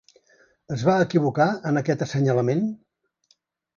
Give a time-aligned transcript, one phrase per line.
[0.75, 2.65] Es va equivocar en aquest assenyalament?